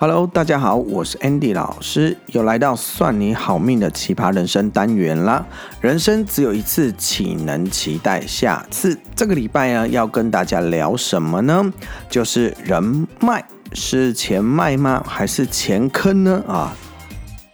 [0.00, 5.46] Hello，大家好，我是 Andy 老师，又来到算你好命的奇葩人生单元啦。
[5.80, 8.98] 人生只有一次，岂能期待下次？
[9.14, 11.72] 这个礼拜呢，要跟大家聊什么呢？
[12.10, 15.02] 就是人脉，是钱脉吗？
[15.06, 16.42] 还是钱坑呢？
[16.48, 16.74] 啊，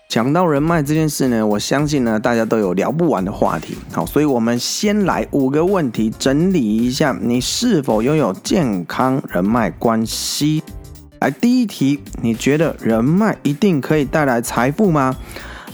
[0.09, 3.77] 讲到人脉这件事呢，我相信呢，大家都有聊不完的话题。
[3.93, 10.63] 好，所以我们先来五个问题整理一下，你是否拥有健康人脉关系？
[11.21, 15.15] 来，第一题，你觉得人脉一定可以带来财富吗？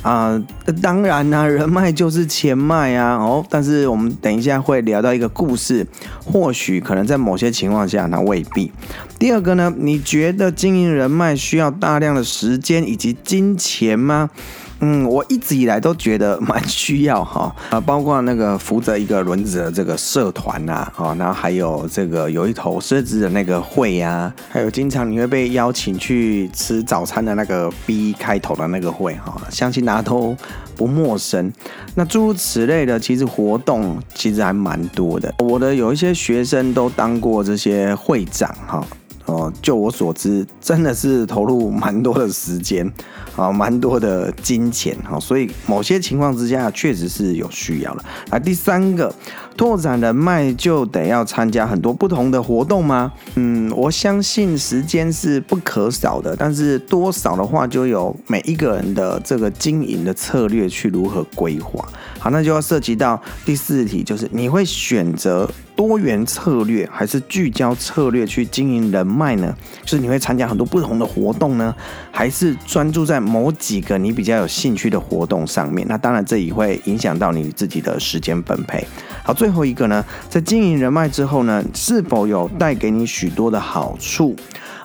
[0.02, 0.40] 啊、
[0.82, 3.16] 当然啦、 人脉就是钱脉啊。
[3.16, 5.86] 哦，但是我们等一下会聊到一个故事，
[6.24, 8.72] 或许可能在某些情况下，那未必。
[9.20, 14.30] 第二个呢，你觉得经营人脉需要大量的时间以及金钱吗？
[14.80, 30.36] 嗯，我一直以来都觉得蛮需要哈 啊，包括那个扶着一个轮子的这个社团呐，啊，然后还有这个有一头狮子的那个会呀，还有经常你会被邀请去吃早餐的那个 B 开头的那个会哈，相信大家都
[30.76, 31.52] 不陌生。
[31.94, 35.34] 那诸如此类的，其实活动其实还蛮多的。
[35.38, 38.84] 我的有一些学生都当过这些会长哈。
[39.26, 42.90] 哦，就我所知，真的是投入蛮多的时间，
[43.36, 48.04] 啊，蛮多的金钱，哈，所以某些情况之下，确实是有需要了。
[48.30, 49.12] 来，第三个，
[49.56, 53.12] 拓展人脉就得要参加很多不同的活动吗？
[53.34, 61.86] 嗯，我相信时间是不可少的，但是多少的话，就有每一个人的这个经营的策略去如何规划。
[62.18, 65.50] 好，那就要涉及到第四题，就是你会选择。
[65.76, 69.54] 多元策略还是聚焦策略去经营人脉呢？
[69.84, 71.74] 就是你会参加很多不同的活动呢，
[72.10, 75.86] 还是专注在某几个你比较有兴趣的活动上面？
[75.86, 78.82] 那当然这也会影响到你自己的时间分配。
[79.22, 84.34] 好，最最后一个呢，在经营人脉之后呢，是否有带给你许多的好处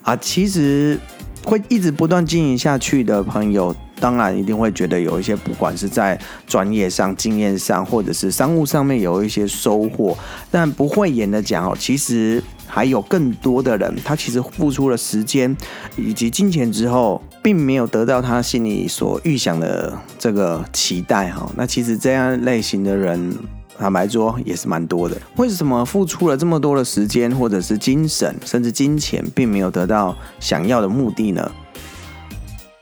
[0.03, 0.15] 啊？
[0.17, 0.99] 其实
[1.43, 3.75] 会一直不断经营下去的朋友。
[3.99, 10.15] 当然一定会觉得有一些，不管是在专业上、经验上，或者是商务上面有一些收获。
[10.51, 15.55] 但不会演的讲哦，其实还有更多的人，他其实付出了时间
[15.97, 21.51] 以及金钱之后，并没有得到他心里所预想的这个期待哈。
[21.55, 23.35] 那其实这样类型的人，
[23.81, 25.17] 坦白说也是蛮多的。
[25.37, 31.51] 为什么付出了这么多的时间，或者是精神，甚至金钱，并没有得到想要的目的呢？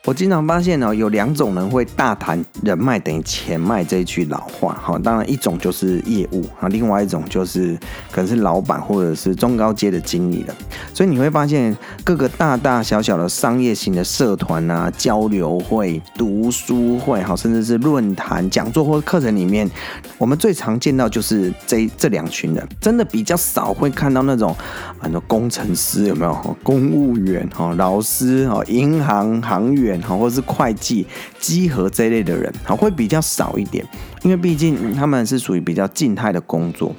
[0.05, 4.97] 我经常发现呢，有两种人会大谈人脉等于钱脉这一句老话哈。
[4.97, 7.77] 当然，一种就是业务啊，另外一种就是
[8.09, 10.55] 可能是老板或者是中高阶的经理了。
[10.93, 19.69] 所以你会发现，各个大大小小的商业型的社团啊、交流会、读书会，哈，甚至是论坛、讲座或课程里面，
[20.17, 24.55] 我们最常见到就是这这两群人，真的比较少会看到那种
[24.97, 26.57] 很多工程师有没有？
[26.63, 29.88] 公务员哈、老师哈、银行行员。
[30.01, 31.07] 好，或者是会计、
[31.39, 33.85] 稽核这一类的人，好，会比较少一点，
[34.23, 36.93] 因为毕竟他们是属于比较静态的工作，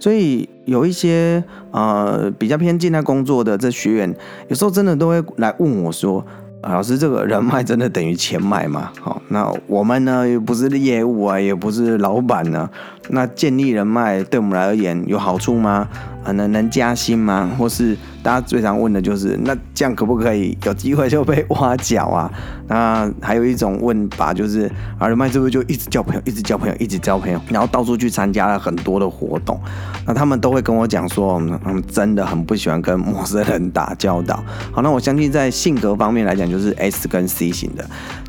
[0.00, 4.14] 所以有一些呃比较偏静态工作的这学员，
[4.48, 6.24] 有时候真的都会来问我说
[6.64, 12.68] ：“老师，这个人脉真的等于钱脉吗？”好，那我们呢又不是业务啊，也不是老板呢，
[13.10, 15.88] 那建立人脉对我们来而言有好处吗？
[16.24, 17.50] 可能能加薪吗？
[17.58, 22.30] 或是大家最常问的就是，那这样可不可以有机会就被挖角啊？
[22.66, 29.60] 那还有一种问法就是，啊，人脉是不是就一直交朋友，一直交朋友，一直交朋友，然后到处去参加了很多的活动？
[30.06, 34.42] 那他们都会跟我讲说，他们真的很不喜欢跟陌生人打交道。
[34.72, 37.84] 好，那我相信在性格方面来讲，就是 S 跟 C 型的。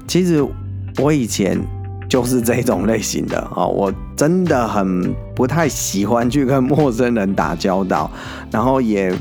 [0.07, 0.45] 其实
[0.97, 1.59] 我以前。
[2.09, 3.39] 就是这种类型的。
[3.55, 8.09] 啊，我真的很不太喜欢去跟陌生人打交道，
[8.51, 9.13] 然后也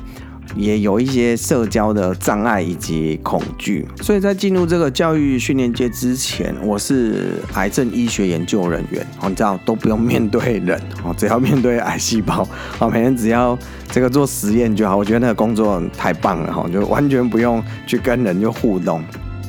[0.55, 10.81] 也有一些社交的障碍以及恐惧，所以在进入这个教育训练界之前，我是癌症医学研究人员，你知道都不用面对人。
[11.03, 12.47] 哦，只要面对癌细胞。
[12.79, 13.59] 啊， 每天只要
[13.91, 16.53] 这个做实验就好，我觉得那个工作太棒了。
[16.53, 19.03] 哈，就完全不用去跟人就互动。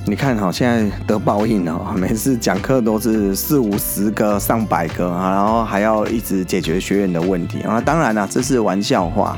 [0.07, 7.81] 你看哈，现在得报应了，每次讲课都是四五十个、上百个啊，然后还要一直解决学员的问题啊。
[7.81, 9.35] 当然了，这是玩笑话。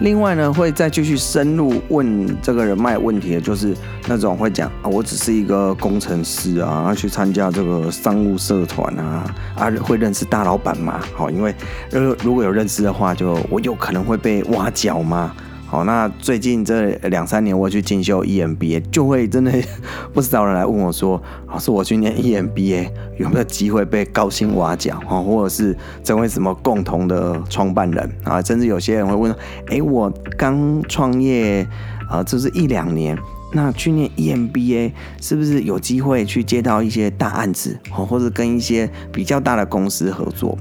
[0.00, 3.74] 另外呢，会再继续深入问这个人脉问题的，就是
[4.06, 9.24] 那种会讲啊，我只是一个工程师啊，要去参加这个商务社团啊，
[9.56, 11.00] 啊，会认识大老板吗？
[11.16, 11.54] 好，因为
[11.90, 15.32] 如如果有认识的话，就我有可能会被挖角吗？
[15.70, 19.52] 好，那最近这两三年我去进修 EMBA，就会真的
[20.14, 22.88] 不少人来问我说：“老师，我去念 EMBA
[23.18, 25.20] 有没有机会被高薪挖角啊？
[25.20, 28.40] 或者是成为什么共同的创办人啊？
[28.40, 29.30] 甚至有些人会问：
[29.66, 31.68] 哎，我刚创业
[32.08, 33.18] 啊，这是一两年，
[33.52, 40.56] 那去念 EMBA 是不是有机会去接到一些大案子，或者跟一些比较大的公司合作？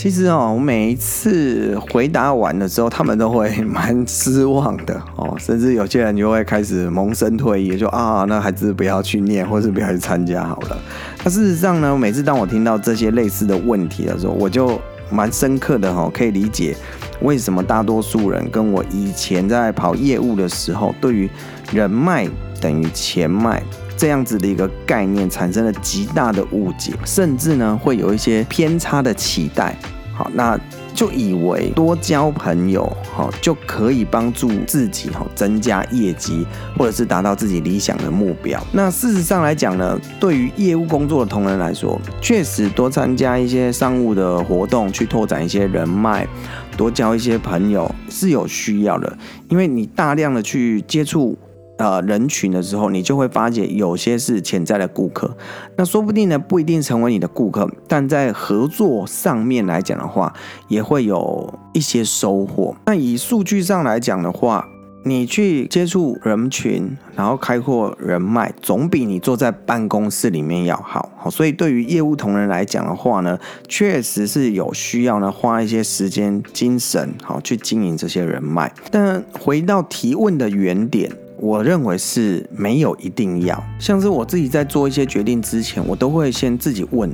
[0.00, 10.78] 其实哦，我每一次回答完的时候，他们都会蛮失望的哦，甚至有些人就会开始萌生退意，就啊，那还是不要去念，或是不要去参加好了。
[11.22, 14.80] 那事实上呢，每次当我听到这些类似的问题的时候，我就
[15.10, 16.74] 蛮深刻的哈，可以理解
[17.20, 21.28] 为什么大多数人跟我以前在跑业务的时候，对于
[21.74, 22.26] 人脉
[22.58, 23.62] 等于钱脉。
[24.00, 29.76] 这样子的一个概念产生了极大的误解，甚至呢会有一些偏差的期待。
[30.14, 30.58] 好，那
[30.94, 36.46] 就以为多交朋友，好就可以帮助自己哈增加业绩，
[36.78, 38.58] 或者是达到自己理想的目标。
[38.72, 46.26] 那事实上来讲呢，对于业务工作的同仁来说，确实多参加一些商务的活动，去拓展一些人脉，
[46.74, 49.18] 多交一些朋友是有需要的，
[49.50, 51.36] 因为你大量的去接触。
[51.80, 55.34] 呃，人群的时候，你就会发现有些是潜在的顾客，
[55.76, 60.30] 那说不定呢，不一定成为你的顾客，但在合作上面来讲的话，
[60.68, 62.76] 也会有一些收获。
[62.84, 64.68] 那以数据上来讲的话，
[65.06, 71.10] 你去接触人群，然后开阔人脉，总比你坐在办公室里面要好。
[71.16, 78.70] 好，所以对于业务同仁来讲的话呢，确实是有需要呢，花一些时间、精神，好去经营这些人脉。
[78.90, 81.10] 但回到提问的原点。
[81.42, 87.10] 我认为是没有一定要，像是我自己在做一些决定之前，我都会先自己问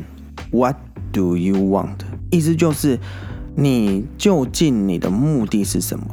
[0.51, 0.75] What
[1.13, 1.99] do you want？
[2.33, 2.99] 意思就是
[3.55, 6.07] 你究竟你的目的是什么？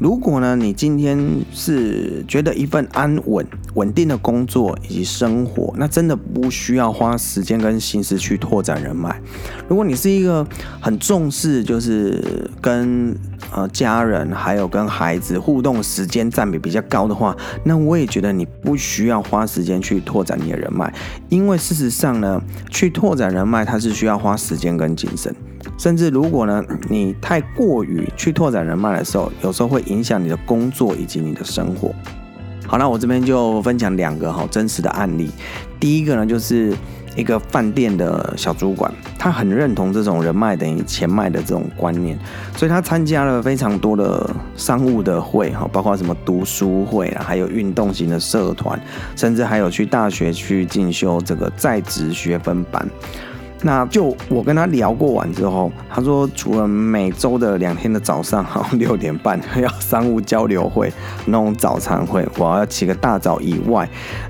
[0.00, 1.18] 如果呢，你今天
[1.52, 9.20] 是觉得一份安稳、稳定的工作以及生活，那真的不需要花时间跟心思去拓展人脉。
[9.68, 10.44] 如果你是一个
[10.80, 13.14] 很重视，就是跟
[13.52, 20.90] 呃家人还有跟孩子互动时间占比比较高的话，那我也觉得你不需要花时间去拓展你的人脉，
[21.28, 25.36] 因为事实上呢，去拓展人脉它是需要花时间跟精神。
[25.78, 31.94] 甚至如果呢，你太过于去拓展人脉的时候，有时候会影响你的工作以及你的生活。
[32.66, 35.30] 好，那我这边就分享两个好真实的案例。
[35.80, 36.72] 第一个呢，就是
[37.16, 42.16] 一个饭店的小主管，他很认同这种人脉等于钱脉的这种观念，
[42.54, 48.80] 所以他参加了非常多的商务的会，哈，包括什么读书会啊，还有运动型的社团，
[49.16, 52.88] 甚至还有去大学去进修这个在职学分班。
[53.62, 60.90] 那就我跟他聊过完之后，他说除了每周的两天的早上，好 六点半要商务交流会
[61.26, 63.86] 那种早餐会，我要起个大早以外，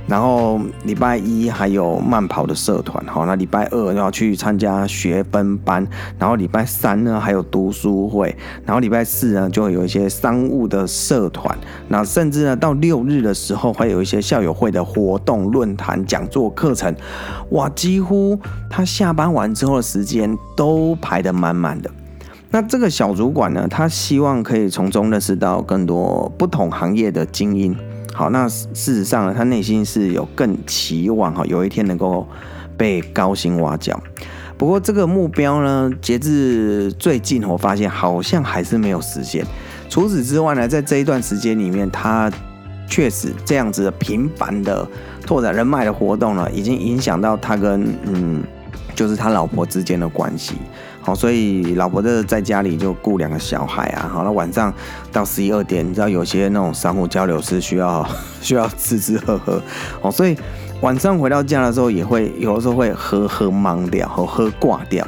[0.08, 5.86] 然后礼拜一还有慢跑的社团，好，那礼拜二要去参加学分班，
[6.18, 8.36] 然后礼拜三呢还有读书会，
[8.66, 11.56] 然后礼拜四呢就有一些商务的社团，
[11.86, 16.92] 那甚至呢到六日的时候会有一些校友会的活动、论坛、讲座、课程，
[17.50, 18.36] 哇，几乎
[18.68, 19.19] 他下班。
[19.20, 21.90] 搬完之后的时间都排得满满的。
[22.50, 27.76] 那这个小主管呢，他希望可以从中认识到更多不同行业的精英。
[28.14, 32.26] 好，那事实上呢，他内心是有更期望哈，有一天能够
[32.78, 34.02] 被高薪挖角。
[34.56, 39.44] 不过这个目标呢，截至最近我发现好像还是没有实现。
[39.90, 42.32] 除此之外呢，在这一段时间里面，他
[42.88, 44.88] 确实这样子的频繁的
[45.26, 48.42] 拓展人脉的活动呢，已经影响到他跟嗯。
[49.00, 50.56] 就是他老婆之间的关系，
[51.00, 54.70] 好，所以老婆的在家里就顾两个小孩啊，好，那晚上
[55.10, 58.06] 到十一二点，你知道有些那种商务交流是需要
[58.42, 59.62] 需要吃吃喝喝，
[60.02, 60.36] 哦，所以
[60.82, 65.02] 晚上回到家的时候也会有的时候会喝喝忙掉，喝喝挂掉，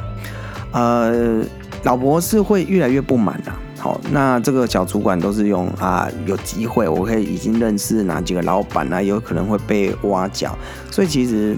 [0.71, 1.43] 呃，
[1.83, 10.57] 老婆是会越来越不满的，好，那这个小主管都是用啊，有机会我可以已经认识哪几个老板啊，有可能会被挖角，
[10.89, 11.55] 所以其实。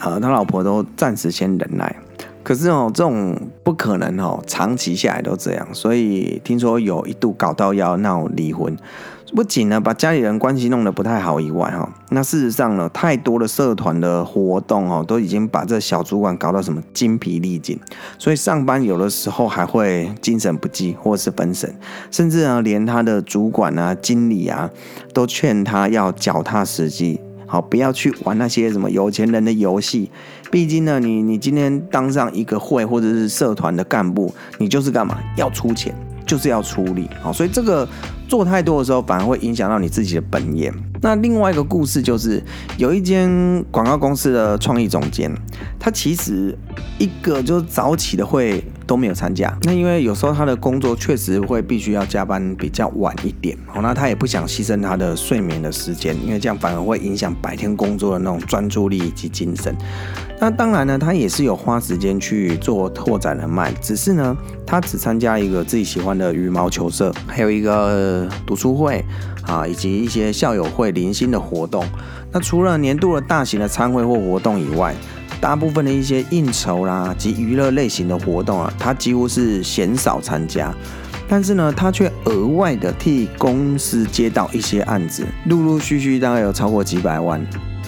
[0.00, 1.94] 呃，他老婆都暂时先忍耐，
[2.42, 8.76] 可是哦，这种不可能哦，长期下来都这样，所以听说有一度搞到要闹离婚，
[9.34, 17.78] 不仅呢把家里人关系弄得不太好以外哈，那事实上呢，太多的社团的活动哦，都已经把这小主管搞到什么精疲力尽，
[18.18, 21.74] 所以上班有的时候还会精神不济或是分神，
[22.10, 24.70] 甚至呢连他的主管啊、经理啊
[25.12, 27.20] 都劝他要脚踏实地。
[27.48, 30.10] 好，不要去玩那些什么有钱人的游戏。
[30.50, 35.18] 毕竟呢，你你今天当上一个会或者是社团的干部，你就是干嘛？
[35.36, 35.94] 要出钱，
[36.26, 37.08] 就是要出力。
[37.22, 37.88] 好，所以这个
[38.28, 40.72] 做太多的时候，反而会影响到你自己的本业。
[41.00, 42.42] 那另外一个故事就是，
[42.76, 45.32] 有一间广告公司的创意总监，
[45.78, 46.56] 他其实
[46.98, 49.56] 一个就是早起的会都没有参加。
[49.62, 59.72] 那因为有时候他的工作确实会必须要加班比较晚一点，好，那他也不想牺牲他的睡眠的时间，因为这样反而会影响白天工作的那种专注力以及精神。
[60.40, 69.04] 那当然呢，他也是有花时间去做拓展人脉，只是呢，他只参加一个自己喜欢的羽毛球社，还有一个读书会
[69.42, 71.84] 啊，以及一些校友会零星的活动。
[72.32, 74.94] 那除了年度的大型的餐会或活动以外，
[75.40, 80.74] 大部分的一些应酬啦及娱乐类型的活动啊，他几乎是鲜少参加。
[81.28, 87.40] 但是呢，他却额外的替公司接到一些案子，陆陆续续大概有超过几百万。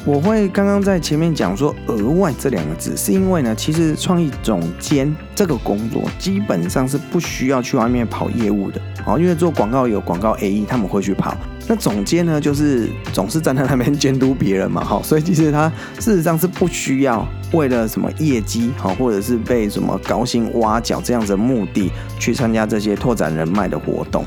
[0.06, 11.36] 我会刚刚在前面讲说“额外”这两个字，是因为呢，其实创意总监这个工作基本上是不需要去外面跑业务的，哦，因为做广告有广告 AE，他们会去跑。
[11.68, 24.24] 那总监呢，就是总是站在那边监督别人嘛， 好，所以其实他事实上是不需要为了什么业绩，好，或者是被什么高薪挖角这样子的目的去参加这些拓展人脉的活动。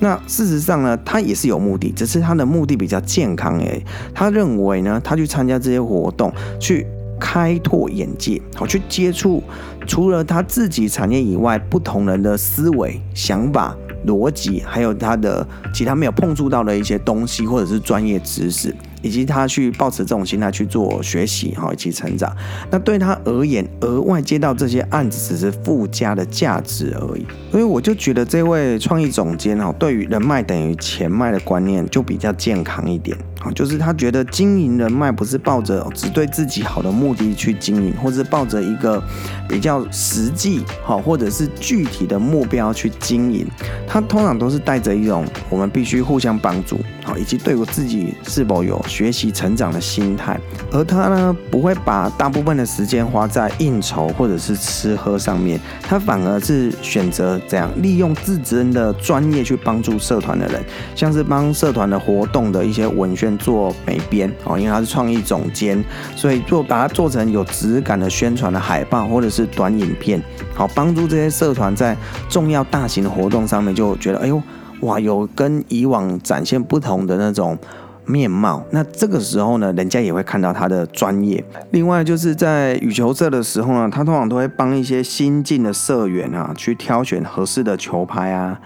[0.00, 3.84] 那事实上呢，他也是有目的，只是他的目的比较健康诶。
[4.14, 6.86] 他认为呢，他去参加这些活动，去
[7.20, 9.42] 开拓眼界，好，去接触
[9.86, 13.76] 除了他自己产业以外不同人的思维、想法、
[14.06, 18.74] 逻辑，还有他的其他没有碰触到的一些东西，或者是专业知识。
[19.02, 22.30] 以及他去抱持这种心态去做学习，哈，以及成长。
[22.70, 27.24] 那对他而言，额外接到这些案子只是附加的价值而已。
[27.50, 33.16] 所以我就觉得这位创意总监，哈，对于人脉等于钱脉的观念就比较健康一点。
[33.40, 39.02] 啊，就是他觉得经营人脉不是抱着只对自己好的目的去经营，或是抱着一个
[39.48, 43.46] 比较实际好或者是具体的目标去经营。
[43.86, 46.78] 他通常都是带着一种我们必须互相帮助，
[47.20, 50.38] 以及对我自己是否有学习成长的心态。
[50.72, 60.62] 而他呢，不会把大部分的时间花在应酬或者是吃喝上面，他反而是选择这样利用自身的专业去帮助社团的人，
[60.94, 63.30] 像是帮社团的活动的一些文宣。
[63.40, 65.82] 做美编哦，因为他是创意总监，
[66.14, 70.22] 所以做把它做成有质感的宣传的海报或者是短影片，
[70.52, 71.96] 好帮助这些社团在
[72.28, 74.42] 重要大型的活动上面就觉得，哎呦
[74.80, 77.56] 哇，有跟以往展现不同的那种
[78.04, 78.62] 面貌。
[78.70, 81.44] 那这个时候呢，人家也会看到他的专业。
[81.70, 88.58] 另外就是在羽球社的时候呢，他通常都会帮一些新进的社员啊，去挑选合适的球拍啊。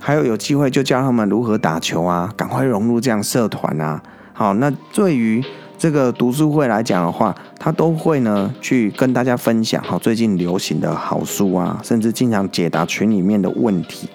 [0.00, 4.02] 还有有机会就教他们如何打球啊，赶快融入这样社团啊。
[4.32, 5.44] 好，那对于
[5.78, 14.08] 这个读书会来讲的话，他都会呢去跟大家分享好最近流行的好书啊，甚至经常解答群里面的问题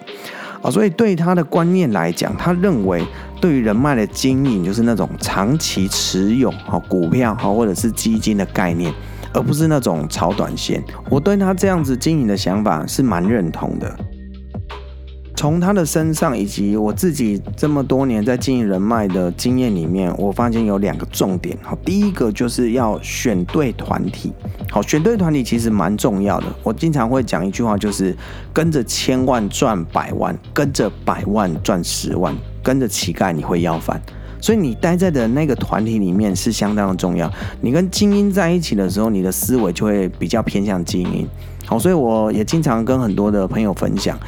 [0.62, 0.70] 啊。
[0.70, 3.04] 所以对他的观念来讲，他认为
[3.40, 8.92] 对于人脉的经营就是那种长期持有哦股票哦或者是基金的概念，
[9.32, 10.82] 而不是那种炒短线。
[11.08, 13.98] 我对他这样子经营的想法是蛮认同的。
[15.38, 21.56] 从他的身上以及我自己这么多年在经营人脉的经验里面，我发现有两个重点。
[21.62, 24.32] 好，第一个就是要选对团体。
[24.68, 26.46] 好，选对团体其实蛮重要的。
[26.64, 28.16] 我经常会讲一句话，就是
[28.52, 34.02] 跟着千万赚百万，跟着百万赚十万，跟着乞丐你会要饭。
[34.40, 37.32] 所以你待在的那个团体里面是相当的重要。
[37.60, 41.28] 你跟精英在一起的时候，你的思维就会比较偏向精英。
[41.64, 44.18] 好，所以我也经常跟很多的朋友分享。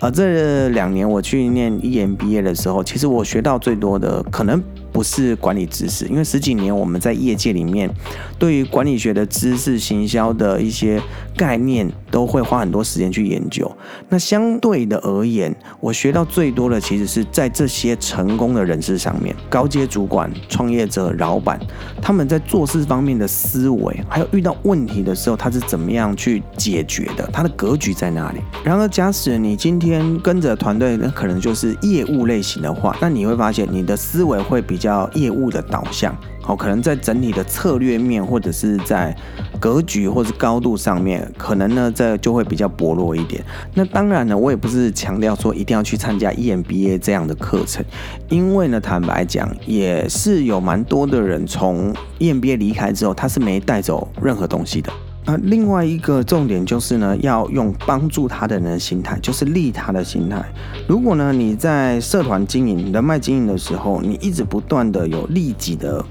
[0.00, 7.90] 而这两年我去念 EMBA 的时候，其实我学到最多的可能不是管理知识，因为十几年我们在业界里面，
[8.38, 11.00] 对于管理学的知识、行销的一些
[11.36, 13.70] 概念，都会花很多时间去研究。
[14.08, 21.60] 那相对的而言，我学到最多的其实是在这些成功的人士上面，高阶主管、创业者、老板，
[22.00, 28.38] 他们在做事方面的思维，还有遇到问题的时候，他是怎么样去解决的，他的格局在哪里？
[28.64, 36.16] 然而，假使你今天跟着团队，那可能就是业务类型的话，那你会发现你的思维会比较业务的导向。
[36.46, 39.14] 哦，可能在整体的策略面，或者是在
[39.60, 43.44] 格局或者高度上面，可能呢这就会比较薄弱一点。
[43.74, 47.84] 那当然呢，我也不是强调说一定要去参加 EMBA 这样的课程，
[48.30, 54.90] 因为呢，坦白讲，也是有蛮多的人从 EMBA 离开之后，他是没带走任何东西的。
[55.28, 60.42] 啊另外一个重点就是呢，要用帮助他的人的心态，就是利他的心态。
[60.88, 66.02] 如果呢你在社团经营、人脉经营的时候，你一直不断的有利己的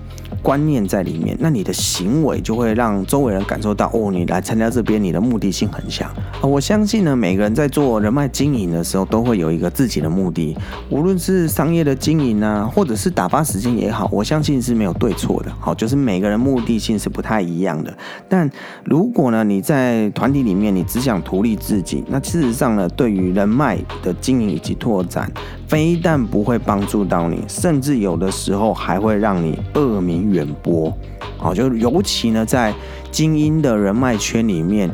[0.48, 6.10] 观念在里面，那你的行为就会让周围人感受到，哦，你来参加这边，你的目的性很强。
[6.42, 10.58] 我相信呢，每个人在做人脉经营的时候，都会有一个自己的目的，
[10.90, 15.52] 无论是商业的经营啊，或者是打发时间也好，我相信是没有对错的。
[15.60, 17.94] 好，就是每个人目的性是不太一样的。
[18.30, 18.50] 但
[18.86, 25.30] 如果呢，你在团体里面，你只想图利自己，那事实上呢，对于人脉的经营以及拓展，
[25.68, 30.92] 非但不会帮助到你，甚至有的时候还会让你恶名远播。
[31.38, 32.74] 好，就尤其呢，在
[33.12, 34.90] 精英的人脉圈里面，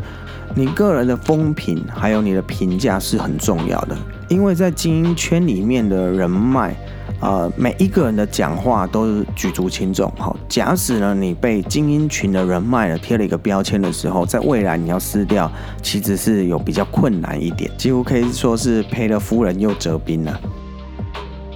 [0.54, 3.98] 你个人的风评还有你的评价是很重要的，
[4.30, 6.76] 因为在精英圈里面的人脉。
[7.20, 10.12] 呃，每一个人的讲话都是举足轻重。
[10.18, 15.50] 好，假使呢，你被精英群的人脉呢贴了一个标签的时候，在未来你要撕掉，
[15.82, 20.38] 其实是有比较困难一点，几乎可以说是赔了夫人又折兵了。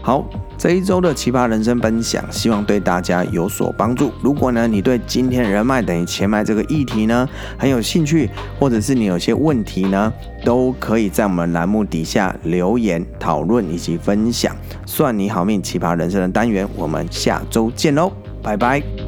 [0.07, 0.23] 好。
[0.57, 4.11] 这一周的奇葩人生分享，希望对大家有所帮助。
[4.23, 10.11] 如果呢，你对今天人脉等于钱脉这个议题呢很有兴趣，或者是你有些问题呢，
[10.45, 14.55] 都可以在我们栏目底下留言讨论以及分享。
[14.85, 18.11] 算你好命，奇葩人生的单元，我们下周见喽，
[18.41, 19.06] 拜拜。